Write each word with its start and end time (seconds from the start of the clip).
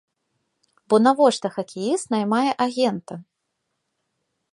Бо 0.93 0.97
навошта 1.07 1.47
хакеіст 1.57 2.05
наймае 2.15 2.51
агента? 2.65 3.15